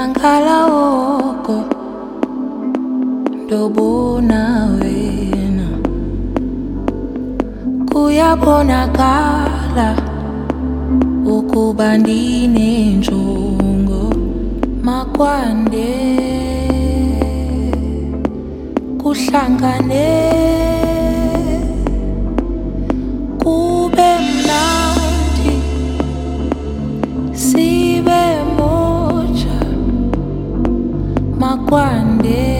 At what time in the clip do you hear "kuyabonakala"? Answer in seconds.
7.90-9.88